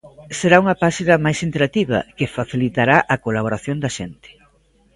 Será 0.39 0.57
unha 0.63 0.79
páxina 0.83 1.23
máis 1.25 1.39
interactiva, 1.47 1.99
que 2.17 2.33
facilitará 2.37 2.97
a 3.13 3.15
colaboración 3.25 3.77
da 3.83 3.89
xente. 3.97 4.29